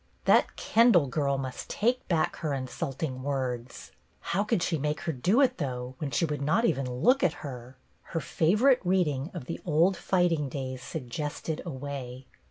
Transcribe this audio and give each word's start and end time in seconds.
That 0.25 0.55
Kendall 0.55 1.05
girl 1.05 1.37
must 1.37 1.69
take 1.69 2.07
back 2.07 2.37
her 2.37 2.55
insulting 2.55 3.21
words. 3.21 3.91
How 4.33 4.43
could 4.43 4.63
she 4.63 4.79
make 4.79 5.01
her 5.01 5.11
do 5.11 5.41
it, 5.41 5.59
though, 5.59 5.93
when 5.99 6.09
she 6.09 6.25
would 6.25 6.41
not 6.41 6.65
even 6.65 6.91
look 6.91 7.21
at 7.21 7.45
her.? 7.45 7.77
Her 8.05 8.19
favorite 8.19 8.81
reading 8.83 9.29
of 9.35 9.45
the 9.45 9.61
old 9.63 9.95
fighting 9.95 10.49
days 10.49 10.81
suggested 10.81 11.61
a 11.65 11.69
way. 11.69 12.25